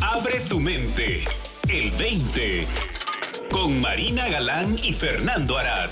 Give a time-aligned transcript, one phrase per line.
[0.00, 1.24] Abre tu mente.
[1.72, 2.64] El 20.
[3.50, 5.88] Con Marina Galán y Fernando Arad.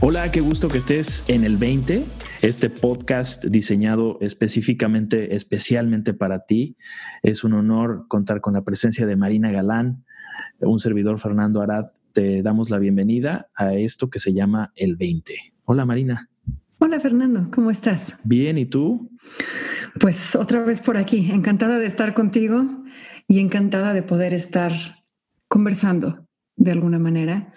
[0.00, 2.04] Hola, qué gusto que estés en el 20,
[2.42, 6.76] este podcast diseñado específicamente, especialmente para ti.
[7.22, 10.04] Es un honor contar con la presencia de Marina Galán,
[10.60, 11.86] un servidor Fernando Arad.
[12.12, 15.54] Te damos la bienvenida a esto que se llama el 20.
[15.64, 16.31] Hola Marina.
[16.84, 18.18] Hola Fernando, ¿cómo estás?
[18.24, 19.08] Bien, ¿y tú?
[20.00, 22.64] Pues otra vez por aquí, encantada de estar contigo
[23.28, 24.72] y encantada de poder estar
[25.46, 26.26] conversando
[26.56, 27.52] de alguna manera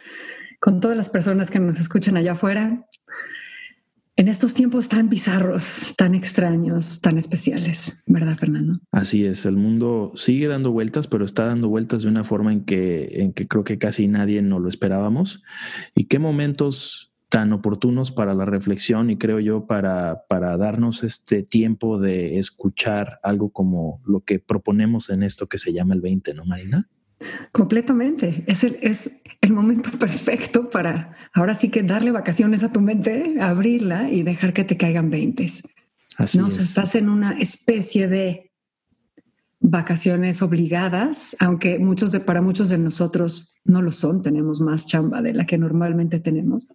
[0.60, 2.86] con todas las personas que nos escuchan allá afuera
[4.16, 8.80] en estos tiempos tan bizarros, tan extraños, tan especiales, ¿verdad, Fernando?
[8.92, 12.64] Así es, el mundo sigue dando vueltas, pero está dando vueltas de una forma en
[12.64, 15.42] que, en que creo que casi nadie no lo esperábamos.
[15.96, 21.44] ¿Y qué momentos tan oportunos para la reflexión y creo yo para, para darnos este
[21.44, 26.34] tiempo de escuchar algo como lo que proponemos en esto que se llama el 20,
[26.34, 26.88] ¿no, Marina?
[27.52, 28.44] Completamente.
[28.48, 33.36] Es el, es el momento perfecto para ahora sí que darle vacaciones a tu mente,
[33.40, 35.48] abrirla y dejar que te caigan 20.
[36.18, 36.48] Así ¿no?
[36.48, 38.52] estás en una especie de
[39.60, 45.22] vacaciones obligadas, aunque muchos de, para muchos de nosotros no lo son, tenemos más chamba
[45.22, 46.68] de la que normalmente tenemos.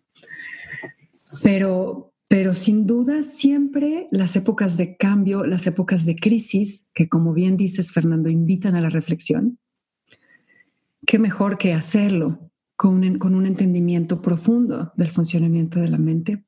[1.42, 7.32] Pero, pero sin duda siempre las épocas de cambio, las épocas de crisis, que como
[7.32, 9.58] bien dices, Fernando, invitan a la reflexión,
[11.06, 16.44] qué mejor que hacerlo con un, con un entendimiento profundo del funcionamiento de la mente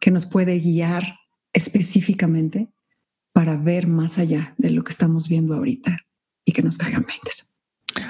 [0.00, 1.16] que nos puede guiar
[1.52, 2.68] específicamente
[3.32, 5.98] para ver más allá de lo que estamos viendo ahorita
[6.44, 7.49] y que nos caigan mentes.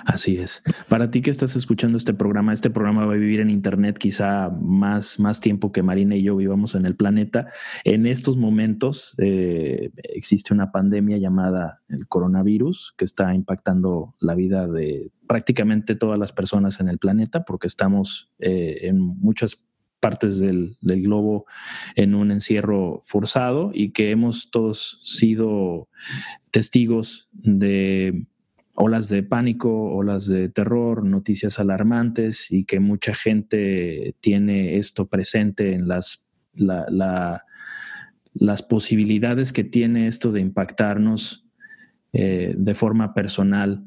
[0.05, 0.63] Así es.
[0.89, 4.51] Para ti que estás escuchando este programa, este programa va a vivir en Internet quizá
[4.51, 7.49] más, más tiempo que Marina y yo vivamos en el planeta.
[7.85, 14.67] En estos momentos eh, existe una pandemia llamada el coronavirus que está impactando la vida
[14.67, 19.67] de prácticamente todas las personas en el planeta porque estamos eh, en muchas
[20.01, 21.45] partes del, del, globo
[21.95, 25.89] en un encierro forzado y que hemos todos sido
[26.51, 28.27] testigos de
[28.81, 35.75] olas de pánico, olas de terror, noticias alarmantes y que mucha gente tiene esto presente
[35.75, 37.43] en las, las
[38.63, 41.47] posibilidades que tiene esto de impactarnos
[42.13, 43.87] eh, de forma personal,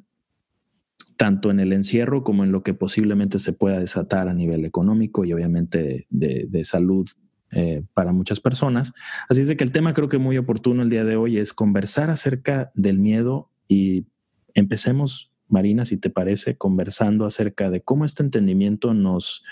[1.17, 5.25] tanto en el encierro como en lo que posiblemente se pueda desatar a nivel económico
[5.25, 7.09] y obviamente de, salud
[7.51, 8.93] eh, para muchas personas.
[9.27, 11.51] Así es de que el tema creo que muy oportuno el día de hoy es
[11.51, 14.05] conversar acerca del miedo y
[14.53, 19.43] Empecemos, Marina, si te parece, conversando acerca de cómo este entendimiento nos,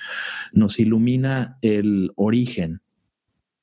[0.53, 2.81] nos ilumina el origen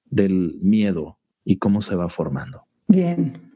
[0.07, 2.65] del miedo y cómo se va formando.
[2.87, 3.53] Bien,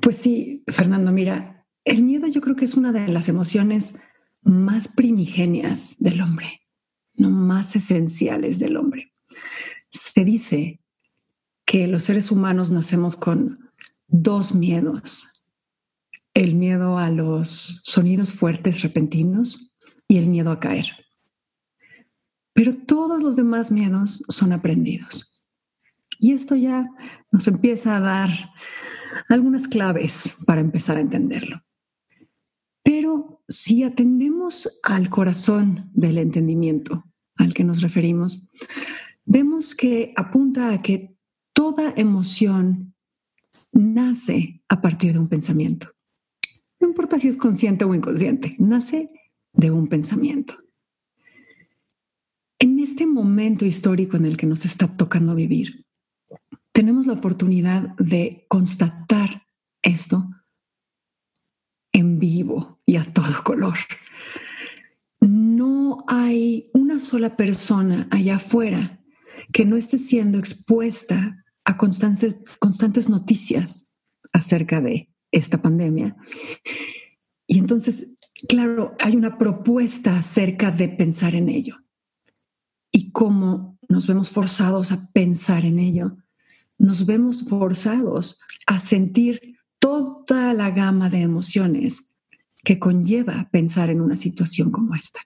[0.00, 4.00] pues sí, Fernando, mira, el miedo yo creo que es una de las emociones
[4.42, 6.62] más primigenias del hombre,
[7.14, 9.12] no más esenciales del hombre.
[9.90, 10.80] Se dice
[11.64, 13.70] que los seres humanos nacemos con
[14.08, 15.35] dos miedos,
[16.36, 19.74] el miedo a los sonidos fuertes repentinos
[20.06, 20.84] y el miedo a caer.
[22.52, 25.42] Pero todos los demás miedos son aprendidos.
[26.20, 26.90] Y esto ya
[27.32, 28.30] nos empieza a dar
[29.30, 31.62] algunas claves para empezar a entenderlo.
[32.82, 37.04] Pero si atendemos al corazón del entendimiento
[37.36, 38.50] al que nos referimos,
[39.24, 41.16] vemos que apunta a que
[41.54, 42.94] toda emoción
[43.72, 45.95] nace a partir de un pensamiento.
[46.80, 49.10] No importa si es consciente o inconsciente, nace
[49.52, 50.56] de un pensamiento.
[52.58, 55.84] En este momento histórico en el que nos está tocando vivir,
[56.72, 59.46] tenemos la oportunidad de constatar
[59.82, 60.28] esto
[61.92, 63.78] en vivo y a todo color.
[65.20, 69.00] No hay una sola persona allá afuera
[69.52, 73.96] que no esté siendo expuesta a constantes, constantes noticias
[74.32, 76.16] acerca de esta pandemia.
[77.46, 78.14] Y entonces,
[78.48, 81.76] claro, hay una propuesta acerca de pensar en ello.
[82.90, 86.16] Y cómo nos vemos forzados a pensar en ello,
[86.78, 92.16] nos vemos forzados a sentir toda la gama de emociones
[92.64, 95.20] que conlleva pensar en una situación como esta.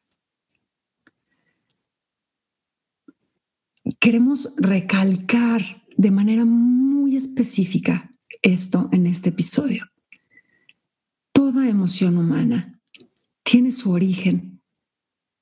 [3.99, 8.11] Queremos recalcar de manera muy específica
[8.43, 9.91] esto en este episodio
[11.69, 12.81] emoción humana
[13.43, 14.63] tiene su origen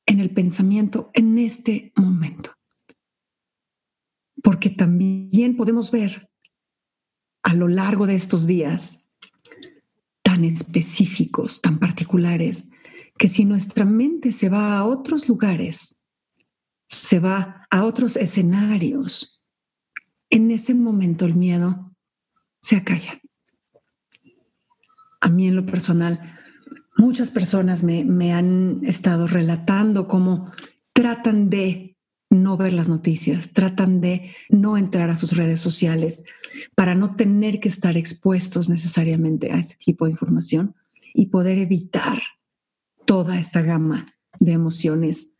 [0.07, 2.53] en el pensamiento en este momento.
[4.43, 6.31] Porque también podemos ver
[7.43, 9.15] a lo largo de estos días
[10.23, 12.69] tan específicos, tan particulares,
[13.19, 16.01] que si nuestra mente se va a otros lugares,
[16.89, 19.45] se va a otros escenarios,
[20.31, 21.95] en ese momento el miedo
[22.61, 23.21] se acalla.
[25.21, 26.21] A mí en lo personal,
[26.97, 30.51] muchas personas me, me han estado relatando cómo
[30.93, 31.97] tratan de
[32.31, 36.25] no ver las noticias, tratan de no entrar a sus redes sociales
[36.75, 40.75] para no tener que estar expuestos necesariamente a este tipo de información
[41.15, 42.21] y poder evitar
[43.07, 44.07] toda esta gama
[44.39, 45.39] de emociones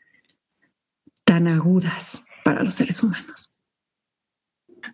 [1.25, 3.48] tan agudas para los seres humanos.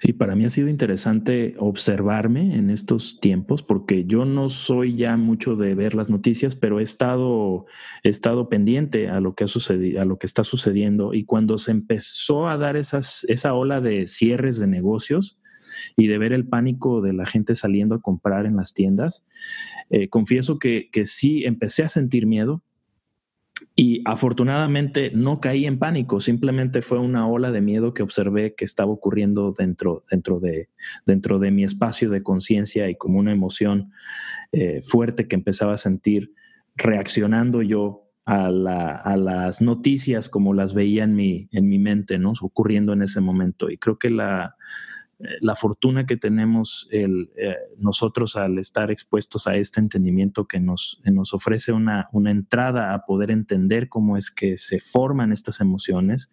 [0.00, 5.17] Sí, para mí ha sido interesante observarme en estos tiempos porque yo no soy ya
[5.17, 7.67] mucho de ver las noticias, pero he estado,
[8.02, 11.14] he estado pendiente a lo que ha sucedido, a lo que está sucediendo.
[11.14, 15.38] Y cuando se empezó a dar esas, esa ola de cierres de negocios
[15.96, 19.25] y de ver el pánico de la gente saliendo a comprar en las tiendas,
[19.91, 22.62] eh, confieso que, que sí empecé a sentir miedo,
[23.75, 28.64] y afortunadamente no caí en pánico, simplemente fue una ola de miedo que observé que
[28.64, 30.69] estaba ocurriendo dentro, dentro, de,
[31.06, 33.93] dentro de mi espacio de conciencia y como una emoción
[34.52, 36.32] eh, fuerte que empezaba a sentir
[36.76, 42.32] reaccionando yo a, a, las noticias como las veía en mi, en mi mente, ¿no?
[42.40, 43.70] ocurriendo en ese momento.
[43.70, 44.56] Y creo que la,
[45.40, 47.06] la fortuna que tenemos eh,
[47.78, 53.05] nosotros al estar expuestos a este entendimiento que nos, nos ofrece una, una, entrada a
[53.05, 56.31] poder entender cómo es que se forman estas emociones,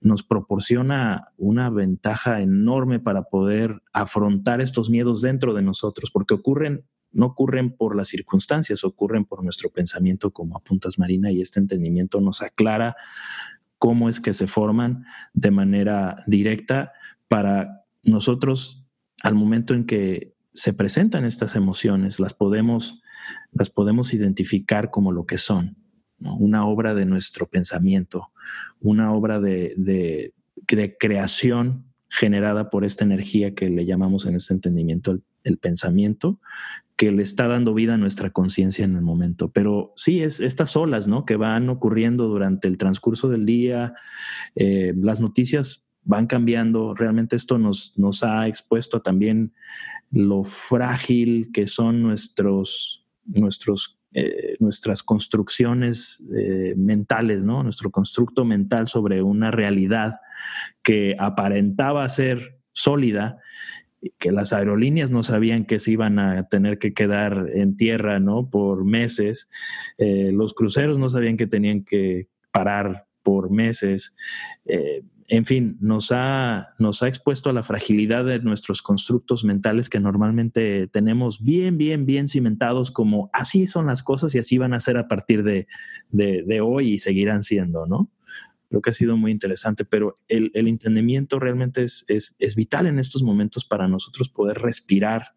[0.00, 6.84] nos proporciona una ventaja enorme para poder afrontar estos miedos dentro de nosotros, porque ocurren
[7.10, 12.20] no ocurren por las circunstancias, ocurren por nuestro pensamiento, como apuntas Marina, y este entendimiento
[12.20, 12.96] nos aclara
[13.78, 16.92] cómo es que se forman de manera directa
[17.28, 17.77] para
[18.08, 18.86] nosotros
[19.22, 23.00] al momento en que se presentan estas emociones, las podemos,
[23.52, 25.76] las podemos identificar como lo que son,
[26.18, 28.32] una obra de nuestro pensamiento,
[28.80, 30.34] una obra de, de,
[30.98, 36.40] creación generada por esta energía que le llamamos en este entendimiento el, pensamiento,
[36.96, 39.50] que le está dando vida a nuestra conciencia en el momento.
[39.52, 41.24] Pero sí, es estas olas ¿no?
[41.24, 43.94] que van ocurriendo durante el transcurso del día,
[44.56, 46.94] eh, las noticias van cambiando.
[46.94, 49.52] Realmente esto nos, nos ha expuesto también
[50.10, 57.44] lo frágil que son nuestros, nuestros, eh, nuestras construcciones eh, mentales.
[57.44, 60.16] Nuestro constructo mental sobre una realidad
[60.82, 63.38] que aparentaba ser sólida
[64.18, 68.48] que las aerolíneas no sabían que se iban a tener que quedar en tierra, ¿no?
[68.48, 69.50] Por meses.
[69.98, 74.14] Eh, los cruceros no sabían que tenían que parar por meses
[75.30, 80.00] en fin, nos ha, nos ha expuesto a la fragilidad de nuestros constructos mentales que
[80.00, 84.80] normalmente tenemos bien, bien, bien cimentados como así son las cosas y así van a
[84.80, 85.66] ser a partir de,
[86.62, 88.10] hoy y seguirán siendo, ¿no?
[88.70, 93.66] Creo que ha sido muy interesante, pero el, entendimiento realmente es, vital en estos momentos
[93.66, 95.34] para nosotros poder respirar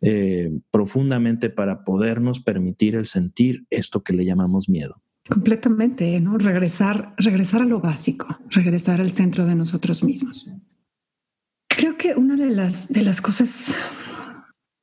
[0.00, 5.00] eh, profundamente para podernos permitir el sentir esto que le llamamos miedo.
[5.28, 6.36] Completamente, ¿no?
[6.36, 10.50] Regresar, regresar a lo básico, regresar al centro de nosotros mismos.
[11.68, 13.74] Creo que una de las, de las cosas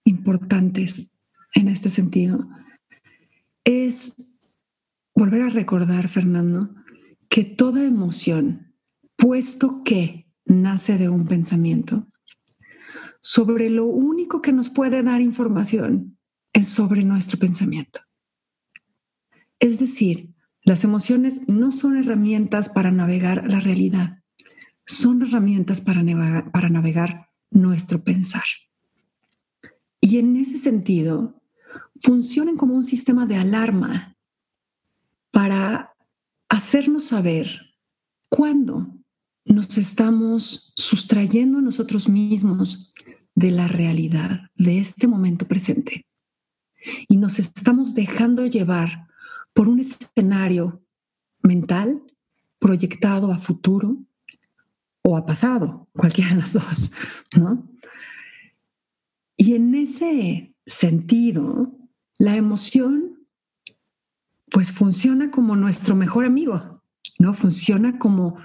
[0.04, 1.12] importantes
[1.54, 2.48] en este sentido
[3.64, 4.58] es
[5.16, 6.74] volver a recordar, Fernando,
[7.30, 8.74] que toda emoción,
[9.16, 12.08] puesto que nace de un pensamiento,
[13.22, 16.18] sobre lo único que nos puede dar información
[16.52, 18.02] es sobre nuestro pensamiento.
[19.62, 24.24] Es decir, las emociones no son herramientas para navegar la realidad,
[24.88, 28.44] son herramientas para navegar, nuestro pensar.
[30.00, 31.44] Y en ese sentido,
[32.00, 34.18] funcionan como un sistema de alarma
[35.30, 35.94] para
[36.50, 37.76] hacernos saber
[38.30, 38.88] cuándo
[39.46, 42.92] nos estamos sustrayendo a nosotros mismos
[43.36, 46.06] de la realidad, de este momento presente.
[47.08, 49.11] Y nos estamos dejando llevar
[49.54, 50.84] por un escenario
[51.44, 52.04] mental
[52.60, 53.98] proyectado a futuro
[55.04, 56.92] o a pasado, cualquiera de las dos,
[57.36, 57.68] ¿no?
[59.36, 61.76] Y en ese sentido,
[62.20, 63.28] la emoción
[64.52, 66.84] pues funciona como nuestro mejor amigo,
[67.18, 67.34] ¿no?
[67.34, 68.38] Funciona como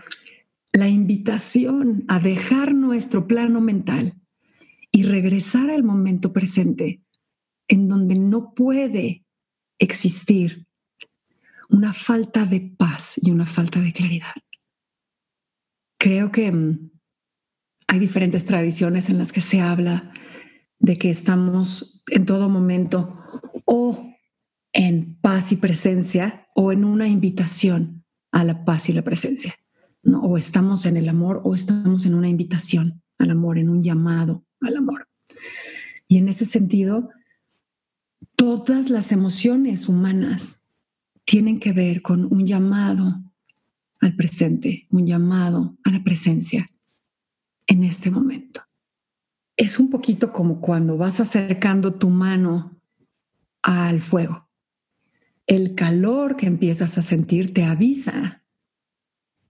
[0.72, 4.14] la invitación a dejar nuestro plano mental
[4.92, 7.02] y regresar al momento presente,
[7.68, 9.24] en donde no puede
[9.78, 10.65] existir
[11.68, 14.34] una falta de paz y una falta de claridad.
[15.98, 16.90] Creo que mm,
[17.88, 20.12] hay diferentes tradiciones en las que se habla
[20.78, 23.18] de que estamos en todo momento
[23.64, 24.12] o
[24.72, 29.54] en paz y presencia o en una invitación a la paz y la presencia.
[30.22, 34.44] O estamos en el amor o estamos en una invitación al amor, en un llamado
[34.60, 35.08] al amor.
[36.06, 37.10] Y en ese sentido,
[38.36, 40.65] todas las emociones humanas
[41.26, 43.20] tienen que ver con un llamado
[44.00, 46.70] al presente, un llamado a la presencia
[47.66, 48.62] en este momento.
[49.56, 52.80] Es un poquito como cuando vas acercando tu mano
[53.60, 54.48] al fuego.
[55.46, 58.44] El calor que empiezas a sentir te avisa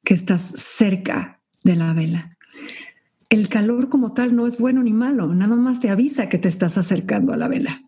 [0.02, 2.38] que estás cerca de la vela.
[3.28, 6.48] El calor como tal no es bueno ni malo, nada más te avisa que te
[6.48, 7.82] estás acercando a la vela.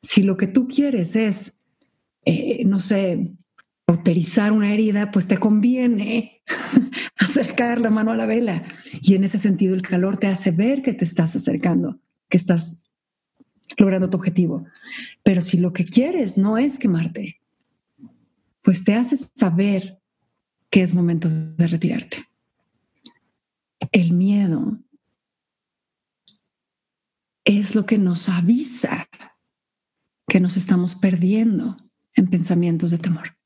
[0.00, 1.57] Si lo que tú quieres es,
[2.28, 3.32] eh, no sé,
[3.86, 6.42] cauterizar una herida, pues te conviene
[7.16, 8.64] acercar la mano a la vela.
[9.00, 12.90] Y en ese sentido el calor te hace ver que te estás acercando, que estás
[13.78, 14.66] logrando tu objetivo.
[15.22, 17.40] Pero si lo que quieres no es quemarte,
[18.60, 19.98] pues te hace saber
[20.68, 22.28] que es momento de retirarte.
[23.90, 24.78] El miedo
[27.46, 29.08] es lo que nos avisa
[30.26, 31.87] que nos estamos perdiendo
[32.18, 33.36] en pensamientos de temor.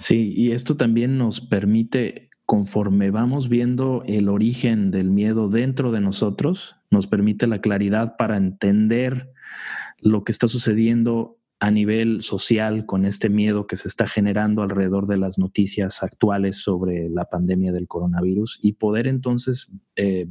[0.00, 6.00] Sí, y esto también nos permite, conforme vamos viendo el origen del miedo dentro de
[6.00, 9.32] nosotros, nos permite la claridad para entender
[9.98, 15.06] lo que está sucediendo a nivel social con este miedo que se está generando alrededor
[15.06, 20.28] de las noticias actuales sobre la pandemia del coronavirus y poder entonces eh,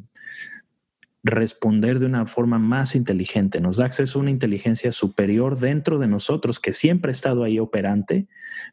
[1.26, 3.60] responder de una forma más inteligente.
[3.60, 7.58] Nos da acceso a una inteligencia superior dentro de nosotros que siempre ha estado ahí
[7.58, 8.28] operante,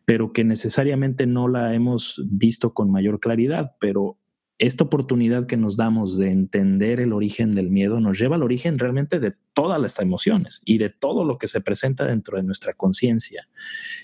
[0.04, 3.72] pero que necesariamente no la hemos visto con mayor claridad.
[3.80, 4.18] Pero
[4.58, 8.78] esta oportunidad que nos damos de entender el origen del miedo nos lleva al origen
[8.78, 12.74] realmente de todas las emociones y de todo lo que se presenta dentro de nuestra
[12.74, 13.48] conciencia.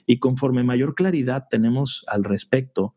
[0.07, 2.95] Y conforme mayor claridad tenemos al respecto,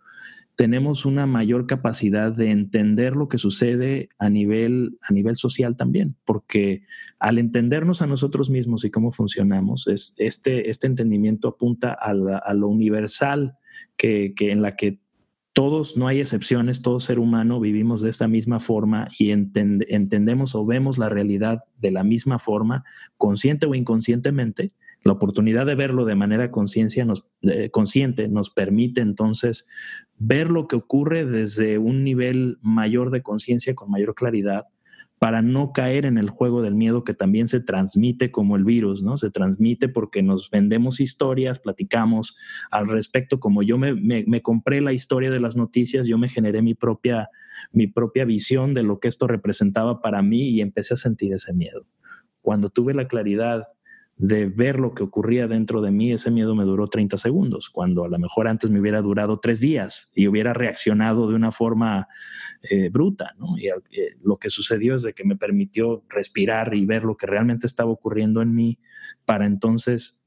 [0.55, 6.15] tenemos una mayor capacidad de entender lo que sucede a nivel, a nivel social también,
[6.25, 6.83] porque
[7.19, 12.67] al entendernos a nosotros mismos y cómo funcionamos, es, este, este entendimiento apunta a, lo
[12.67, 13.57] universal
[13.97, 14.99] que, en la que
[15.53, 20.65] todos, no hay excepciones, todo ser humano vivimos de esta misma forma y entendemos o
[20.65, 22.83] vemos la realidad de la misma forma,
[23.17, 24.71] consciente o inconscientemente,
[25.03, 27.05] la oportunidad de verlo de manera conciencia
[27.41, 29.67] eh, consciente nos permite entonces
[30.17, 34.65] ver lo que ocurre desde un nivel mayor de conciencia con mayor claridad
[35.21, 39.03] para no caer en el juego del miedo que también se transmite como el virus,
[39.03, 39.17] ¿no?
[39.17, 42.35] Se transmite porque nos vendemos historias, platicamos
[42.71, 43.39] al respecto.
[43.39, 47.29] Como yo me, me, compré la historia de las noticias, yo me generé mi propia,
[47.71, 51.53] mi propia visión de lo que esto representaba para mí y empecé a sentir ese
[51.53, 51.85] miedo.
[52.41, 53.67] Cuando tuve la claridad
[54.21, 58.03] de ver lo que ocurría dentro de mí, ese miedo me duró 30 segundos, cuando
[58.03, 62.07] a lo mejor antes me hubiera durado tres días y hubiera reaccionado de una forma
[62.61, 63.33] eh, bruta.
[63.57, 63.73] Y eh,
[64.21, 67.89] lo que sucedió es de que me permitió respirar y ver lo que realmente estaba
[67.89, 68.77] ocurriendo en mí
[69.25, 70.21] para entonces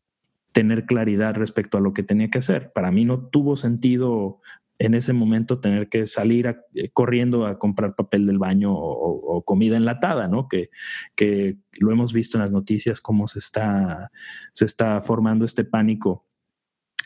[0.51, 2.73] tener claridad respecto a lo que tenía que hacer.
[2.73, 4.41] Para mí no tuvo sentido
[4.79, 9.77] en ese momento tener que salir eh, corriendo a comprar papel del baño o, comida
[9.77, 10.49] enlatada, ¿no?
[10.49, 10.71] Que,
[11.15, 14.11] que, lo hemos visto en las noticias, cómo se está,
[14.53, 16.27] se está formando este pánico,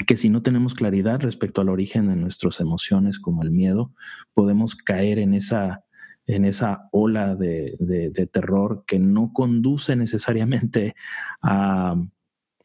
[0.07, 3.93] que si no tenemos claridad respecto al origen de nuestras emociones, como el miedo,
[4.35, 5.85] podemos caer en esa,
[6.27, 10.95] en esa ola de, de terror que no conduce necesariamente
[11.43, 11.97] a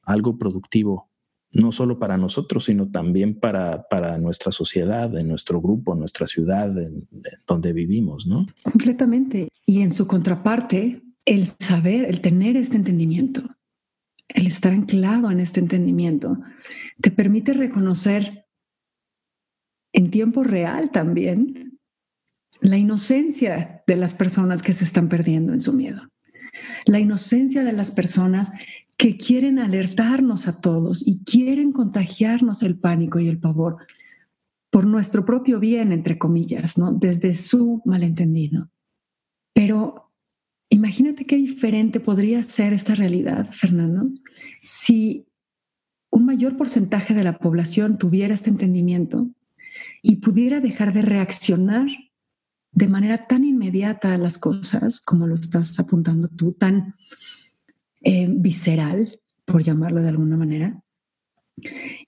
[0.03, 1.09] algo productivo
[1.53, 6.25] no solo para nosotros, sino también para, para nuestra sociedad, en nuestro grupo, en nuestra
[6.25, 7.07] ciudad, en,
[7.47, 8.47] donde vivimos, ¿no?
[8.63, 9.49] Completamente.
[9.65, 13.43] Y en su contraparte, el saber, el tener este entendimiento,
[14.29, 16.39] el estar anclado en este entendimiento,
[16.99, 18.47] te permite reconocer
[19.93, 21.79] en tiempo real también
[22.61, 26.01] la inocencia de las personas que se están perdiendo en su miedo,
[26.85, 28.51] la inocencia de las personas
[29.03, 33.85] que quieren alertarnos a todos y quieren contagiarnos el pánico y el pavor
[34.69, 36.93] por nuestro propio bien, entre comillas, ¿no?
[36.93, 38.69] Desde su malentendido.
[39.53, 40.09] Pero
[40.69, 44.09] imagínate qué diferente podría ser esta realidad, Fernando,
[44.61, 45.27] si
[46.09, 49.29] un mayor porcentaje de la población tuviera este entendimiento
[50.01, 51.87] y pudiera dejar de reaccionar
[52.71, 56.95] de manera tan inmediata a las cosas como lo estás apuntando tú, tan
[58.03, 60.83] eh, visceral, por llamarlo de alguna manera,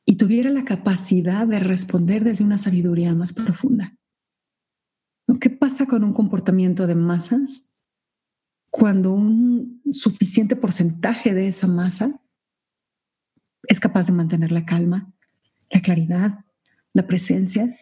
[0.06, 3.98] y tuviera la capacidad de responder desde una sabiduría más profunda.
[5.40, 7.78] ¿Qué pasa con un comportamiento de masas
[8.72, 12.22] cuando un suficiente porcentaje de esa masa
[13.68, 15.14] es capaz de mantener la calma,
[15.72, 16.46] la claridad,
[16.94, 17.78] la presencia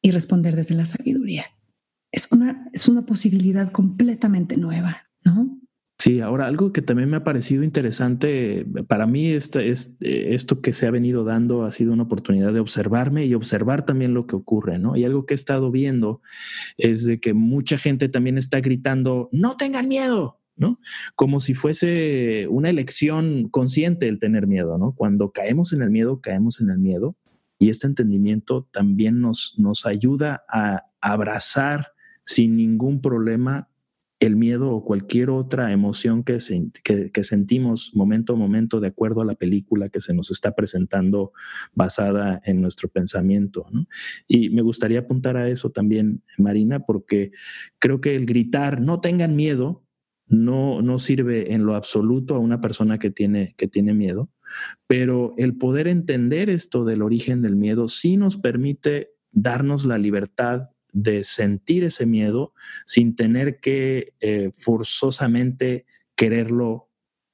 [0.00, 1.46] y responder desde la sabiduría.
[2.10, 5.58] Es una, es una posibilidad completamente nueva, ¿no?
[6.02, 10.88] Sí, ahora algo que también me ha parecido interesante, para mí este, esto que se
[10.88, 14.80] ha venido dando ha sido una oportunidad de observarme y observar también lo que ocurre,
[14.80, 14.96] ¿no?
[14.96, 16.20] Y algo que he estado viendo
[16.76, 20.80] es de que mucha gente también está gritando, no tengan miedo, ¿no?
[21.14, 24.96] Como si fuese una elección consciente el tener miedo, ¿no?
[24.96, 27.14] Cuando caemos en el miedo, caemos en el miedo
[27.60, 31.92] y este entendimiento también nos, nos ayuda a abrazar
[32.24, 33.68] sin ningún problema
[34.22, 36.38] el miedo o cualquier otra emoción que,
[36.84, 41.32] que, sentimos momento a momento de acuerdo a la película que se nos está presentando
[41.74, 43.66] basada en nuestro pensamiento.
[44.28, 47.32] Y me gustaría apuntar a eso también, Marina, porque
[47.80, 49.82] creo que el gritar, no tengan miedo,
[50.28, 54.30] no, no sirve en lo absoluto a una persona que tiene, que tiene miedo,
[54.86, 60.68] pero el poder entender esto del origen del miedo sí nos permite darnos la libertad
[60.92, 62.54] de sentir ese miedo
[62.86, 66.90] sin tener que eh, forzosamente quererlo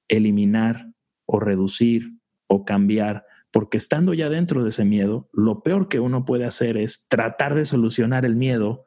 [0.09, 0.93] eliminar
[1.27, 2.15] o reducir
[2.47, 6.77] o cambiar, porque estando ya dentro de ese miedo, lo peor que uno puede hacer
[6.77, 8.85] es tratar de solucionar el miedo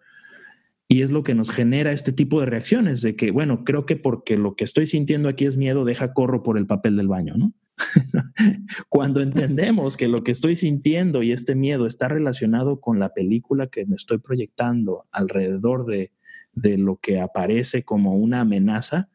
[0.88, 3.96] y es lo que nos genera este tipo de reacciones de que, bueno, creo que
[3.96, 7.36] porque lo que estoy sintiendo aquí es miedo, deja corro por el papel del baño,
[7.38, 7.54] ¿no?
[8.90, 13.68] Cuando entendemos que lo que estoy sintiendo y este miedo está relacionado con la película
[13.68, 16.12] que me estoy proyectando alrededor de,
[16.54, 19.10] lo que aparece como una amenaza,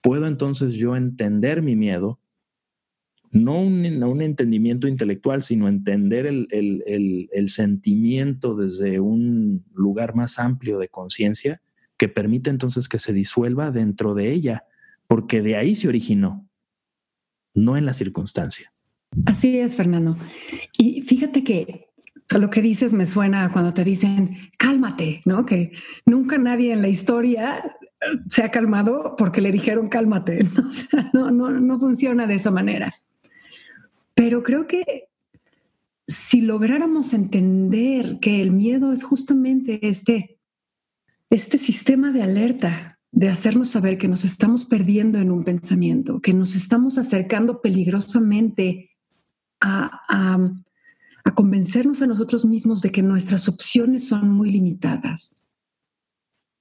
[0.00, 2.18] puedo entonces yo entender mi miedo,
[3.30, 10.88] no un, entendimiento intelectual, sino entender el, el, sentimiento desde un lugar más amplio de
[10.88, 11.60] conciencia
[11.98, 14.64] que permite entonces que se disuelva dentro de ella,
[15.06, 16.47] porque de ahí se originó
[17.54, 18.72] no en la circunstancia.
[19.26, 20.16] Así es, Fernando.
[20.76, 21.88] Y fíjate que
[22.38, 25.46] lo que dices me suena cuando te dicen, cálmate, ¿no?
[25.46, 25.72] Que
[26.04, 27.76] nunca nadie en la historia
[28.30, 30.44] se ha calmado porque le dijeron cálmate.
[31.12, 31.30] ¿no?
[31.30, 32.94] no, no funciona de esa manera.
[34.14, 35.08] Pero creo que
[36.06, 40.38] si lográramos entender que el miedo es justamente este,
[41.30, 46.32] este sistema de alerta de hacernos saber que nos estamos perdiendo en un pensamiento, que
[46.32, 48.92] nos estamos acercando peligrosamente
[49.60, 50.02] a,
[51.24, 55.44] a, convencernos a nosotros mismos de que nuestras opciones son muy limitadas.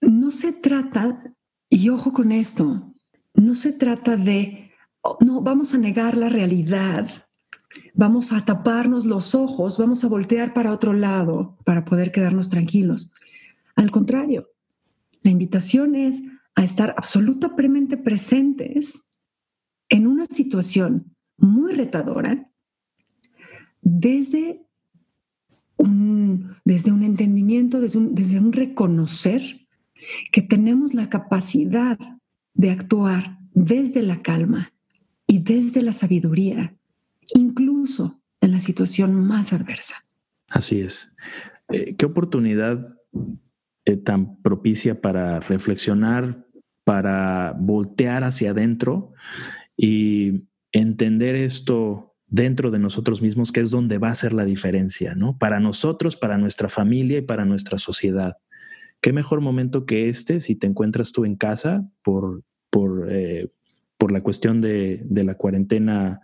[0.02, 1.32] No se trata,
[1.70, 2.92] y ojo con esto,
[3.36, 7.08] no se trata de, oh, no, vamos a negar la realidad,
[7.94, 13.14] vamos a taparnos los ojos, vamos a voltear para otro lado para poder quedarnos tranquilos.
[13.76, 14.50] Al contrario,
[15.22, 16.24] la invitación es
[16.58, 19.16] a estar absolutamente presentes
[19.90, 22.50] en una situación muy retadora
[23.82, 24.66] desde
[25.78, 29.68] un, desde un entendimiento, desde un, desde un reconocer
[30.32, 32.00] que tenemos la capacidad
[32.56, 34.74] de actuar desde la calma
[35.28, 36.76] y desde la sabiduría,
[37.36, 39.94] incluso en la situación más adversa.
[40.48, 41.12] Así es.
[41.70, 42.98] Eh, ¿Qué oportunidad
[43.86, 46.47] eh, tan propicia para reflexionar
[46.88, 49.12] para voltear hacia adentro
[49.76, 55.14] y entender esto dentro de nosotros mismos, que es donde va a ser la diferencia,
[55.14, 55.38] ¿no?
[55.38, 58.38] Para nosotros, para nuestra familia y para nuestra sociedad.
[59.02, 63.50] ¿Qué mejor momento que este si te encuentras tú en casa por, por, eh,
[63.98, 66.22] por la cuestión de, la cuarentena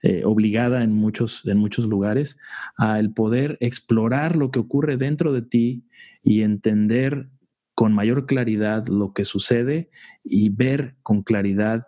[0.00, 2.38] eh, obligada en muchos, en muchos lugares,
[2.78, 5.84] a el poder explorar lo que ocurre dentro de ti
[6.22, 7.28] y entender
[7.76, 9.90] con mayor claridad lo que sucede
[10.24, 11.86] y ver con claridad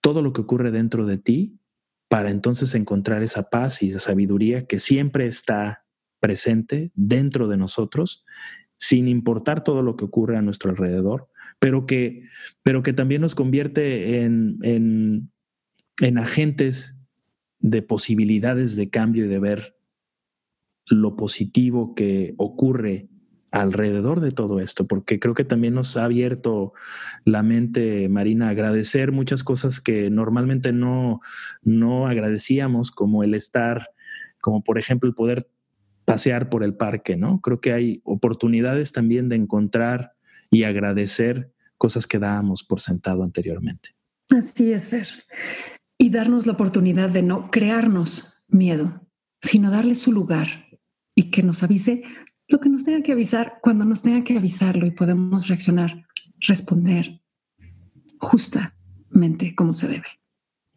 [0.00, 1.58] todo lo que ocurre dentro de ti
[2.08, 5.84] para entonces encontrar esa paz y esa sabiduría que siempre está
[6.18, 8.24] presente dentro de nosotros,
[8.78, 12.22] sin importar todo lo que ocurre a nuestro alrededor, pero que,
[12.62, 15.30] pero que también nos convierte en, en,
[16.00, 16.96] en agentes
[17.58, 19.76] de posibilidades de cambio y de ver
[20.86, 23.10] lo positivo que ocurre
[23.50, 26.72] alrededor de todo esto, porque creo que también nos ha abierto
[27.24, 31.20] la mente, Marina, agradecer muchas cosas que normalmente no,
[31.62, 33.90] no agradecíamos, como el estar,
[34.40, 35.48] como por ejemplo el poder
[36.04, 37.40] pasear por el parque, ¿no?
[37.40, 40.12] Creo que hay oportunidades también de encontrar
[40.50, 43.90] y agradecer cosas que dábamos por sentado anteriormente.
[44.30, 45.08] Así es, Fer.
[45.98, 49.06] Y darnos la oportunidad de no crearnos miedo,
[49.40, 50.66] sino darle su lugar
[51.14, 52.04] y que nos avise
[52.48, 56.04] lo que nos tenga que avisar cuando nos tenga que avisarlo y podemos reaccionar,
[56.40, 57.20] responder
[58.18, 60.06] justamente como se debe.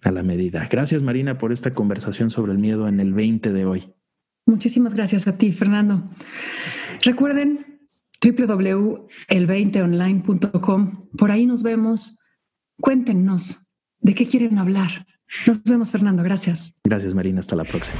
[0.03, 0.67] a la medida.
[0.69, 3.93] Gracias Marina por esta conversación sobre el miedo en el 20 de hoy.
[4.45, 6.03] Muchísimas gracias a ti, Fernando.
[7.03, 7.79] Recuerden
[8.21, 11.07] www.el20online.com.
[11.17, 12.19] Por ahí nos vemos.
[12.79, 15.05] Cuéntenos de qué quieren hablar.
[15.47, 16.23] Nos vemos, Fernando.
[16.23, 16.73] Gracias.
[16.83, 17.39] Gracias, Marina.
[17.39, 17.99] Hasta la próxima.